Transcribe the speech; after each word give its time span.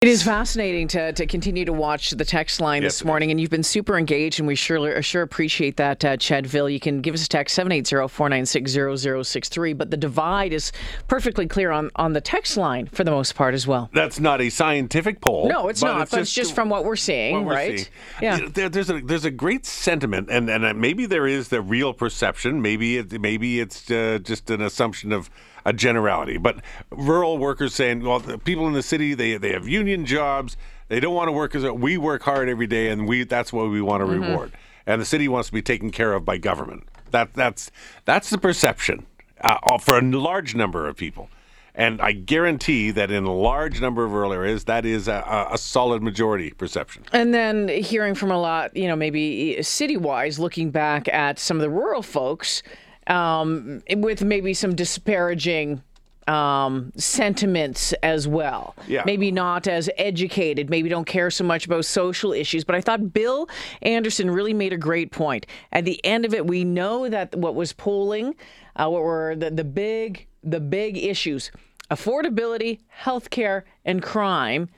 It 0.00 0.06
is 0.06 0.22
fascinating 0.22 0.86
to, 0.88 1.12
to 1.12 1.26
continue 1.26 1.64
to 1.64 1.72
watch 1.72 2.12
the 2.12 2.24
text 2.24 2.60
line 2.60 2.84
Yes, 2.84 3.00
this 3.00 3.04
morning, 3.04 3.32
and 3.32 3.40
you've 3.40 3.50
been 3.50 3.64
super 3.64 3.98
engaged, 3.98 4.38
and 4.38 4.46
we 4.46 4.54
sure 4.54 5.02
sure 5.02 5.22
appreciate 5.22 5.76
that, 5.78 6.04
uh, 6.04 6.16
Chedville. 6.16 6.72
You 6.72 6.78
can 6.78 7.00
give 7.00 7.14
us 7.14 7.26
a 7.26 7.28
text 7.28 7.58
780-496-0063, 7.58 9.76
but 9.76 9.90
the 9.90 9.96
divide 9.96 10.52
is 10.52 10.70
perfectly 11.08 11.48
clear 11.48 11.72
on, 11.72 11.90
on 11.96 12.12
the 12.12 12.20
text 12.20 12.56
line 12.56 12.86
for 12.86 13.02
the 13.02 13.10
most 13.10 13.34
part 13.34 13.54
as 13.54 13.66
well. 13.66 13.90
That's 13.92 14.20
not 14.20 14.40
a 14.40 14.50
scientific 14.50 15.20
poll. 15.20 15.48
No, 15.48 15.66
it's 15.66 15.82
not, 15.82 16.08
but 16.08 16.20
it's 16.20 16.32
just 16.32 16.54
from 16.54 16.68
what 16.68 16.84
we're 16.84 16.94
seeing, 16.94 17.34
what 17.34 17.46
we're 17.46 17.54
right? 17.54 17.80
seeing. 17.80 17.90
Yeah. 18.22 18.38
There, 18.54 18.68
there's 18.68 18.90
a 18.90 19.00
there's 19.00 19.24
a 19.24 19.32
great 19.32 19.66
sentiment, 19.66 20.28
and 20.30 20.48
and 20.48 20.64
uh, 20.64 20.74
maybe 20.74 21.06
there 21.06 21.26
is 21.26 21.48
the 21.48 21.60
real 21.60 21.92
perception. 21.92 22.62
Maybe 22.62 22.98
it 22.98 23.20
maybe 23.20 23.58
it's 23.58 23.90
uh, 23.90 24.20
just 24.22 24.48
an 24.48 24.62
assumption 24.62 25.10
of 25.10 25.28
a 25.68 25.72
generality. 25.72 26.38
But 26.38 26.56
rural 26.90 27.38
workers 27.38 27.74
saying, 27.74 28.02
well, 28.02 28.20
the 28.20 28.38
people 28.38 28.66
in 28.66 28.72
the 28.72 28.82
city 28.82 29.14
they 29.14 29.36
they 29.36 29.52
have 29.52 29.68
union 29.68 30.06
jobs. 30.06 30.56
They 30.88 31.00
don't 31.00 31.14
want 31.14 31.28
to 31.28 31.32
work 31.32 31.54
as 31.54 31.64
we 31.64 31.98
work 31.98 32.22
hard 32.22 32.48
every 32.48 32.66
day, 32.66 32.88
and 32.88 33.06
we 33.06 33.24
that's 33.24 33.52
what 33.52 33.68
we 33.70 33.82
want 33.82 34.00
to 34.00 34.06
Mm-hmm. 34.06 34.22
reward. 34.30 34.52
And 34.86 35.02
the 35.02 35.04
city 35.04 35.28
wants 35.28 35.48
to 35.50 35.52
be 35.52 35.60
taken 35.60 35.90
care 35.90 36.14
of 36.14 36.24
by 36.24 36.38
government. 36.38 36.84
That 37.10 37.34
that's 37.34 37.70
that's 38.06 38.30
the 38.30 38.38
perception 38.38 39.04
uh, 39.42 39.76
for 39.78 39.98
a 39.98 40.02
large 40.02 40.54
number 40.54 40.88
of 40.88 40.96
people. 40.96 41.28
And 41.74 42.00
I 42.00 42.12
guarantee 42.12 42.90
that 42.92 43.10
in 43.10 43.24
a 43.24 43.32
large 43.32 43.80
number 43.80 44.04
of 44.04 44.12
rural 44.12 44.32
areas, 44.32 44.64
that 44.64 44.84
is 44.84 45.06
a, 45.06 45.22
a, 45.50 45.54
a 45.54 45.58
solid 45.58 46.02
majority 46.02 46.50
perception. 46.50 47.04
And 47.12 47.32
then 47.32 47.68
hearing 47.68 48.16
from 48.16 48.32
a 48.32 48.40
lot, 48.40 48.76
you 48.76 48.88
know, 48.88 48.96
maybe 48.96 49.62
city 49.62 49.96
wise, 49.96 50.40
looking 50.40 50.70
back 50.70 51.06
at 51.08 51.38
some 51.38 51.56
of 51.58 51.60
the 51.60 51.70
rural 51.70 52.02
folks 52.02 52.62
um, 53.08 53.82
with 53.90 54.22
maybe 54.22 54.54
some 54.54 54.74
disparaging 54.74 55.82
um, 56.28 56.92
sentiments 56.96 57.94
as 58.02 58.28
well. 58.28 58.76
Yeah. 58.86 59.02
Maybe 59.06 59.32
not 59.32 59.66
as 59.66 59.88
educated, 59.96 60.68
maybe 60.68 60.88
don't 60.88 61.06
care 61.06 61.30
so 61.30 61.42
much 61.42 61.64
about 61.66 61.86
social 61.86 62.32
issues. 62.32 62.64
But 62.64 62.76
I 62.76 62.80
thought 62.80 63.12
Bill 63.12 63.48
Anderson 63.82 64.30
really 64.30 64.54
made 64.54 64.72
a 64.72 64.76
great 64.76 65.10
point. 65.10 65.46
At 65.72 65.84
the 65.86 66.04
end 66.04 66.24
of 66.24 66.34
it, 66.34 66.46
we 66.46 66.64
know 66.64 67.08
that 67.08 67.34
what 67.34 67.54
was 67.54 67.72
polling, 67.72 68.34
uh, 68.76 68.88
what 68.88 69.02
were 69.02 69.34
the, 69.36 69.50
the 69.50 69.64
big 69.64 70.26
the 70.44 70.60
big 70.60 70.96
issues, 70.96 71.50
affordability, 71.90 72.78
healthcare, 73.02 73.62
and 73.84 74.02
crime 74.02 74.68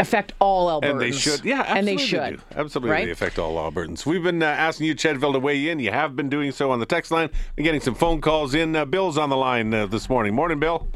affect 0.00 0.32
all 0.40 0.68
Albertans. 0.68 0.90
And 0.90 1.00
they 1.00 1.12
should, 1.12 1.44
yeah, 1.44 1.60
absolutely 1.60 1.78
and 1.78 1.88
they 1.88 2.04
should, 2.04 2.36
do. 2.36 2.42
Absolutely, 2.56 2.90
right? 2.90 3.04
they 3.04 3.10
affect 3.10 3.38
all 3.38 3.56
Albertans. 3.56 4.06
We've 4.06 4.22
been 4.22 4.42
uh, 4.42 4.46
asking 4.46 4.86
you, 4.86 4.94
Chedville, 4.94 5.32
to 5.32 5.38
weigh 5.38 5.68
in. 5.68 5.78
You 5.78 5.90
have 5.90 6.16
been 6.16 6.28
doing 6.28 6.52
so 6.52 6.70
on 6.70 6.80
the 6.80 6.86
text 6.86 7.10
line. 7.10 7.30
Been 7.56 7.64
getting 7.64 7.80
some 7.80 7.94
phone 7.94 8.20
calls 8.20 8.54
in. 8.54 8.74
Uh, 8.74 8.84
Bill's 8.84 9.18
on 9.18 9.28
the 9.30 9.36
line 9.36 9.72
uh, 9.72 9.86
this 9.86 10.08
morning. 10.08 10.34
Morning, 10.34 10.58
Bill. 10.58 10.88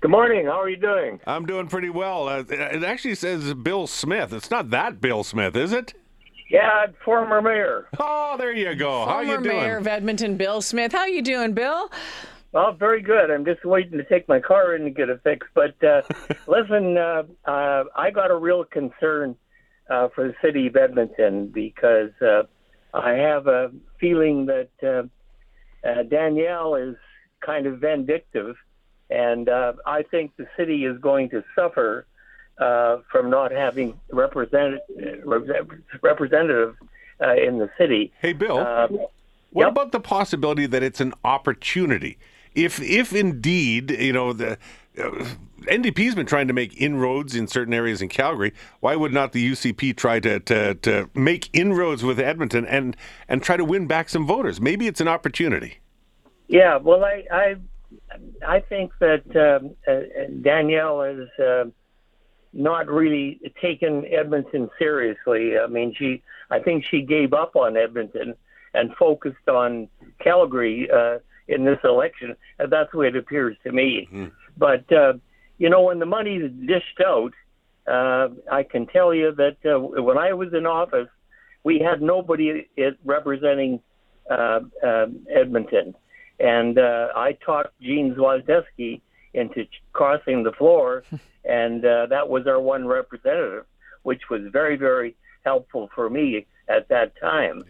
Good 0.00 0.10
morning. 0.10 0.46
How 0.46 0.60
are 0.60 0.68
you 0.68 0.76
doing? 0.76 1.20
I'm 1.26 1.46
doing 1.46 1.68
pretty 1.68 1.90
well. 1.90 2.28
Uh, 2.28 2.44
it 2.48 2.84
actually 2.84 3.14
says 3.14 3.54
Bill 3.54 3.86
Smith. 3.86 4.32
It's 4.32 4.50
not 4.50 4.70
that 4.70 5.00
Bill 5.00 5.24
Smith, 5.24 5.56
is 5.56 5.72
it? 5.72 5.94
Yeah, 6.48 6.86
former 7.04 7.42
mayor. 7.42 7.88
Oh, 7.98 8.36
there 8.38 8.52
you 8.52 8.74
go. 8.76 9.04
How 9.04 9.20
you 9.20 9.28
Former 9.28 9.42
doing? 9.42 9.56
Mayor 9.56 9.78
of 9.78 9.86
Edmonton, 9.88 10.36
Bill 10.36 10.62
Smith. 10.62 10.92
How 10.92 11.06
you 11.06 11.22
doing, 11.22 11.54
Bill? 11.54 11.90
Well, 12.56 12.72
very 12.72 13.02
good. 13.02 13.30
I'm 13.30 13.44
just 13.44 13.66
waiting 13.66 13.98
to 13.98 14.04
take 14.04 14.26
my 14.30 14.40
car 14.40 14.74
in 14.74 14.84
to 14.84 14.90
get 14.90 15.10
it 15.10 15.20
fixed. 15.22 15.50
But 15.54 15.74
uh, 15.84 16.00
listen, 16.46 16.96
uh, 16.96 17.24
uh, 17.44 17.84
I 17.94 18.10
got 18.10 18.30
a 18.30 18.34
real 18.34 18.64
concern 18.64 19.36
uh, 19.90 20.08
for 20.14 20.28
the 20.28 20.34
city 20.40 20.66
of 20.68 20.74
Edmonton 20.74 21.48
because 21.48 22.12
uh, 22.22 22.44
I 22.94 23.10
have 23.10 23.46
a 23.46 23.72
feeling 24.00 24.46
that 24.46 24.70
uh, 24.82 25.86
uh, 25.86 26.04
Danielle 26.04 26.76
is 26.76 26.96
kind 27.44 27.66
of 27.66 27.78
vindictive, 27.78 28.56
and 29.10 29.50
uh, 29.50 29.74
I 29.84 30.02
think 30.04 30.34
the 30.38 30.46
city 30.56 30.86
is 30.86 30.96
going 30.98 31.28
to 31.30 31.44
suffer 31.54 32.06
uh, 32.56 33.00
from 33.12 33.28
not 33.28 33.52
having 33.52 34.00
representative 34.10 34.80
representative 36.00 36.74
uh, 37.20 37.34
in 37.34 37.58
the 37.58 37.68
city. 37.76 38.14
Hey, 38.22 38.32
Bill. 38.32 38.60
Uh, 38.60 38.88
What 39.50 39.62
Yep. 39.62 39.72
about 39.72 39.92
the 39.92 40.00
possibility 40.00 40.66
that 40.66 40.82
it's 40.82 41.00
an 41.00 41.14
opportunity? 41.24 42.18
If 42.56 42.80
if 42.80 43.12
indeed, 43.12 43.90
you 43.90 44.12
know, 44.12 44.32
the 44.32 44.58
uh, 44.98 45.26
NDP's 45.62 46.14
been 46.14 46.26
trying 46.26 46.48
to 46.48 46.54
make 46.54 46.80
inroads 46.80 47.34
in 47.34 47.46
certain 47.48 47.74
areas 47.74 48.00
in 48.00 48.08
Calgary, 48.08 48.52
why 48.80 48.96
would 48.96 49.12
not 49.12 49.32
the 49.32 49.50
UCP 49.52 49.96
try 49.96 50.20
to, 50.20 50.40
to, 50.40 50.74
to 50.74 51.10
make 51.14 51.50
inroads 51.52 52.02
with 52.02 52.18
Edmonton 52.18 52.64
and 52.66 52.96
and 53.28 53.42
try 53.42 53.56
to 53.56 53.64
win 53.64 53.86
back 53.86 54.08
some 54.08 54.26
voters? 54.26 54.60
Maybe 54.60 54.86
it's 54.86 55.00
an 55.00 55.08
opportunity. 55.08 55.78
Yeah, 56.48 56.76
well, 56.76 57.04
I 57.04 57.24
I, 57.30 57.56
I 58.46 58.60
think 58.60 58.92
that 59.00 59.24
um, 59.36 59.74
uh, 59.86 60.32
Danielle 60.42 61.02
has 61.02 61.44
uh, 61.44 61.64
not 62.52 62.88
really 62.88 63.40
taken 63.60 64.06
Edmonton 64.06 64.70
seriously. 64.78 65.58
I 65.58 65.66
mean, 65.66 65.94
she 65.96 66.22
I 66.50 66.60
think 66.60 66.84
she 66.90 67.02
gave 67.02 67.32
up 67.32 67.56
on 67.56 67.76
Edmonton 67.76 68.34
and 68.72 68.94
focused 68.96 69.48
on 69.48 69.88
Calgary 70.22 70.88
uh, 70.90 71.18
in 71.48 71.64
this 71.64 71.78
election, 71.84 72.34
and 72.58 72.72
that's 72.72 72.90
the 72.92 72.98
way 72.98 73.08
it 73.08 73.16
appears 73.16 73.56
to 73.64 73.72
me. 73.72 74.08
But 74.56 74.90
uh, 74.92 75.14
you 75.58 75.70
know, 75.70 75.82
when 75.82 75.98
the 75.98 76.06
money 76.06 76.36
is 76.36 76.52
dished 76.66 77.00
out, 77.04 77.32
uh, 77.86 78.28
I 78.50 78.62
can 78.62 78.86
tell 78.86 79.14
you 79.14 79.32
that 79.32 79.56
uh, 79.64 79.78
when 80.02 80.18
I 80.18 80.32
was 80.32 80.52
in 80.52 80.66
office, 80.66 81.08
we 81.64 81.78
had 81.78 82.02
nobody 82.02 82.68
representing 83.04 83.80
uh, 84.30 84.60
um 84.82 85.26
Edmonton, 85.30 85.94
and 86.40 86.78
uh, 86.78 87.08
I 87.14 87.32
talked 87.44 87.80
Gene 87.80 88.14
Zwozdesky 88.14 89.00
into 89.34 89.66
crossing 89.92 90.42
the 90.42 90.52
floor, 90.52 91.04
and 91.44 91.84
uh, 91.84 92.06
that 92.06 92.28
was 92.28 92.46
our 92.46 92.60
one 92.60 92.86
representative, 92.86 93.66
which 94.02 94.22
was 94.30 94.42
very, 94.50 94.76
very 94.76 95.14
helpful 95.44 95.88
for 95.94 96.10
me 96.10 96.46
at 96.68 96.88
that 96.88 97.12
time, 97.20 97.62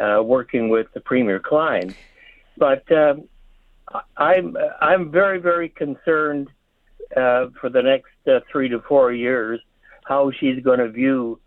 uh, 0.00 0.22
working 0.22 0.70
with 0.70 0.86
the 0.94 1.00
Premier 1.00 1.38
Klein. 1.38 1.94
But 2.56 2.90
um, 2.92 3.28
I'm 4.16 4.56
I'm 4.80 5.10
very, 5.10 5.38
very 5.38 5.68
concerned 5.68 6.48
uh, 7.16 7.46
for 7.60 7.68
the 7.70 7.82
next 7.82 8.12
uh, 8.26 8.40
three 8.50 8.68
to 8.68 8.80
four 8.80 9.12
years 9.12 9.60
how 10.04 10.30
she's 10.30 10.62
going 10.62 10.78
to 10.78 10.88
view 10.88 11.40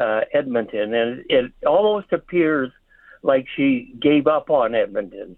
uh, 0.00 0.22
Edmonton, 0.32 0.94
and 0.94 1.24
it 1.28 1.52
almost 1.66 2.12
appears 2.12 2.70
like 3.22 3.46
she 3.56 3.94
gave 4.00 4.26
up 4.26 4.50
on 4.50 4.74
Edmonton. 4.74 5.36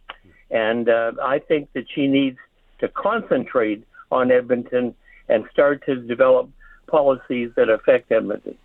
And 0.50 0.88
uh, 0.88 1.12
I 1.22 1.40
think 1.40 1.72
that 1.74 1.84
she 1.94 2.06
needs 2.06 2.38
to 2.78 2.88
concentrate 2.88 3.84
on 4.10 4.30
Edmonton 4.30 4.94
and 5.28 5.44
start 5.52 5.84
to 5.86 5.96
develop 5.96 6.48
policies 6.86 7.50
that 7.56 7.68
affect 7.68 8.10
Edmonton. 8.12 8.56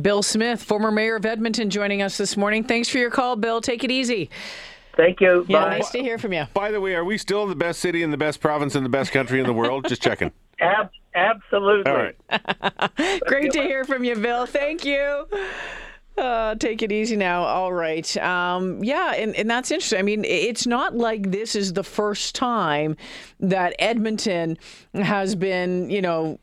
Bill 0.00 0.22
Smith, 0.22 0.62
former 0.62 0.90
Mayor 0.90 1.16
of 1.16 1.26
Edmonton, 1.26 1.70
joining 1.70 2.02
us 2.02 2.16
this 2.16 2.36
morning. 2.36 2.64
Thanks 2.64 2.88
for 2.88 2.98
your 2.98 3.10
call, 3.10 3.36
Bill. 3.36 3.60
Take 3.60 3.84
it 3.84 3.90
easy. 3.90 4.30
Thank 4.98 5.20
you. 5.20 5.46
Yeah, 5.48 5.64
Bye. 5.64 5.78
nice 5.78 5.90
to 5.90 6.00
hear 6.00 6.18
from 6.18 6.32
you. 6.32 6.46
By 6.52 6.72
the 6.72 6.80
way, 6.80 6.96
are 6.96 7.04
we 7.04 7.18
still 7.18 7.46
the 7.46 7.54
best 7.54 7.78
city 7.78 8.02
in 8.02 8.10
the 8.10 8.16
best 8.16 8.40
province 8.40 8.74
in 8.74 8.82
the 8.82 8.88
best 8.88 9.12
country 9.12 9.38
in 9.38 9.46
the 9.46 9.52
world? 9.52 9.86
Just 9.88 10.02
checking. 10.02 10.32
Ab- 10.60 10.90
absolutely. 11.14 11.90
All 11.90 11.96
right. 11.96 13.20
Great 13.26 13.52
to 13.52 13.62
hear 13.62 13.84
from 13.84 14.02
you, 14.02 14.16
Bill. 14.16 14.44
Thank 14.44 14.84
you. 14.84 15.28
Uh, 16.16 16.56
take 16.56 16.82
it 16.82 16.90
easy 16.90 17.14
now. 17.14 17.44
All 17.44 17.72
right. 17.72 18.16
Um, 18.16 18.82
yeah, 18.82 19.12
and, 19.14 19.36
and 19.36 19.48
that's 19.48 19.70
interesting. 19.70 20.00
I 20.00 20.02
mean, 20.02 20.24
it's 20.24 20.66
not 20.66 20.96
like 20.96 21.30
this 21.30 21.54
is 21.54 21.74
the 21.74 21.84
first 21.84 22.34
time 22.34 22.96
that 23.38 23.76
Edmonton 23.78 24.58
has 24.94 25.36
been, 25.36 25.88
you 25.90 26.02
know, 26.02 26.40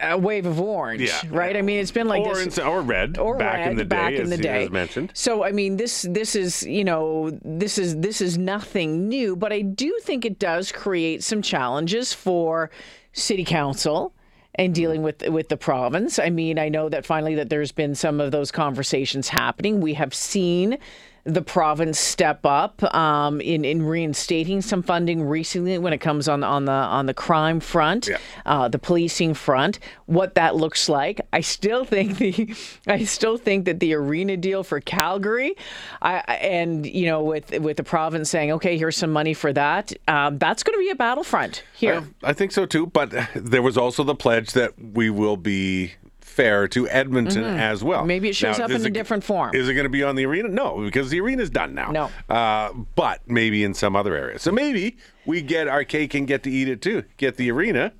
a 0.00 0.18
wave 0.18 0.46
of 0.46 0.60
orange, 0.60 1.02
Yeah. 1.02 1.20
right? 1.30 1.56
I 1.56 1.62
mean, 1.62 1.80
it's 1.80 1.90
been 1.90 2.08
like 2.08 2.22
or, 2.22 2.34
this. 2.36 2.58
in, 2.58 2.64
or 2.64 2.82
red 2.82 3.18
or 3.18 3.36
back 3.36 3.58
red, 3.58 3.70
in 3.70 3.76
the 3.76 3.84
day, 3.84 3.88
back 3.88 4.12
in 4.14 4.22
as, 4.22 4.30
the 4.30 4.36
day. 4.36 4.68
mentioned. 4.68 5.10
So 5.14 5.44
I 5.44 5.52
mean, 5.52 5.76
this 5.76 6.02
this 6.02 6.34
is 6.34 6.62
you 6.64 6.84
know 6.84 7.30
this 7.44 7.78
is 7.78 7.96
this 7.98 8.20
is 8.20 8.38
nothing 8.38 9.08
new, 9.08 9.36
but 9.36 9.52
I 9.52 9.62
do 9.62 9.98
think 10.02 10.24
it 10.24 10.38
does 10.38 10.72
create 10.72 11.22
some 11.22 11.42
challenges 11.42 12.12
for 12.12 12.70
city 13.12 13.44
council 13.44 14.14
and 14.54 14.70
hmm. 14.70 14.74
dealing 14.74 15.02
with 15.02 15.26
with 15.28 15.48
the 15.48 15.56
province. 15.56 16.18
I 16.18 16.30
mean, 16.30 16.58
I 16.58 16.68
know 16.68 16.88
that 16.88 17.06
finally 17.06 17.34
that 17.36 17.50
there's 17.50 17.72
been 17.72 17.94
some 17.94 18.20
of 18.20 18.30
those 18.30 18.50
conversations 18.50 19.28
happening. 19.28 19.80
We 19.80 19.94
have 19.94 20.14
seen 20.14 20.78
the 21.24 21.42
province 21.42 21.98
step 22.00 22.44
up 22.44 22.82
um, 22.94 23.40
in 23.40 23.64
in 23.64 23.82
reinstating 23.84 24.60
some 24.60 24.82
funding 24.82 25.22
recently 25.22 25.78
when 25.78 25.92
it 25.92 25.98
comes 25.98 26.28
on 26.28 26.42
on 26.42 26.64
the 26.64 26.72
on 26.72 27.06
the 27.06 27.14
crime 27.14 27.60
front, 27.60 28.08
Yeah. 28.08 28.18
uh, 28.44 28.68
the 28.68 28.78
policing 28.78 29.34
front. 29.34 29.78
What 30.06 30.34
that 30.34 30.56
looks 30.56 30.88
like, 30.88 31.20
I 31.32 31.40
still 31.40 31.84
think 31.92 32.18
the 32.18 32.54
I 32.88 33.04
still 33.04 33.36
think 33.36 33.66
that 33.66 33.78
the 33.78 33.94
arena 33.94 34.36
deal 34.36 34.64
for 34.64 34.80
Calgary, 34.80 35.54
I, 36.00 36.16
and 36.40 36.84
you 36.86 37.06
know 37.06 37.22
with 37.22 37.50
with 37.60 37.76
the 37.76 37.84
province 37.84 38.28
saying 38.28 38.50
okay, 38.52 38.76
here's 38.76 38.96
some 38.96 39.12
money 39.12 39.34
for 39.34 39.52
that. 39.52 39.92
Um, 40.08 40.38
that's 40.38 40.62
going 40.64 40.74
to 40.74 40.80
be 40.80 40.90
a 40.90 40.96
battlefront 40.96 41.62
here. 41.74 42.02
I, 42.24 42.30
I 42.30 42.32
think 42.32 42.50
so 42.50 42.66
too, 42.66 42.86
but 42.86 43.12
there 43.34 43.62
was 43.62 43.76
also 43.78 44.02
the 44.02 44.16
pledge 44.16 44.52
that 44.52 44.72
we 44.78 45.08
will 45.08 45.36
be 45.36 45.92
fair 46.32 46.66
to 46.68 46.88
Edmonton 46.88 47.44
as 47.44 47.84
well. 47.84 48.00
Mm-hmm. 48.00 48.08
Maybe 48.08 48.28
it 48.30 48.36
shows 48.36 48.58
up 48.58 48.70
is 48.70 48.82
in 48.82 48.86
a 48.86 48.88
it- 48.88 48.94
different 48.94 49.22
form. 49.24 49.54
Is 49.54 49.68
it 49.68 49.74
going 49.74 49.84
to 49.84 49.90
be 49.90 50.02
on 50.02 50.16
the 50.16 50.26
arena? 50.26 50.48
No, 50.48 50.80
because 50.80 51.10
the 51.10 51.20
arena's 51.20 51.50
done 51.50 51.74
now. 51.74 51.90
No. 51.90 52.10
Uh, 52.34 52.72
but 52.94 53.20
maybe 53.26 53.62
in 53.64 53.74
some 53.74 53.94
other 53.96 54.14
area. 54.16 54.38
So 54.38 54.50
maybe 54.50 54.96
we 55.26 55.42
get 55.42 55.68
our 55.68 55.84
cake 55.84 56.14
and 56.14 56.26
get 56.26 56.42
to 56.44 56.50
eat 56.50 56.68
it 56.68 56.80
too. 56.82 57.04
Get 57.16 57.36
the 57.36 57.50
arena 57.50 57.92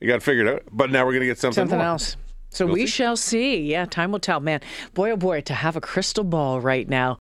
You 0.00 0.06
got 0.08 0.14
to 0.14 0.20
figure 0.20 0.46
it 0.46 0.54
out. 0.54 0.62
But 0.70 0.90
now 0.90 1.04
we're 1.04 1.12
going 1.12 1.20
to 1.22 1.26
get 1.26 1.38
something, 1.38 1.54
Something 1.54 1.78
more. 1.78 1.86
else. 1.88 2.16
So 2.50 2.66
we 2.66 2.86
shall 2.86 3.16
see. 3.16 3.58
Yeah, 3.58 3.84
time 3.86 4.12
will 4.12 4.20
tell. 4.20 4.40
Man, 4.40 4.60
boy, 4.94 5.10
oh 5.10 5.16
boy, 5.16 5.40
to 5.42 5.54
have 5.54 5.76
a 5.76 5.80
crystal 5.80 6.24
ball 6.24 6.60
right 6.60 6.88
now 6.88 7.16